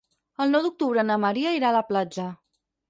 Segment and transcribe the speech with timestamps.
[0.45, 2.29] El nou d'octubre na Maria irà a la platja.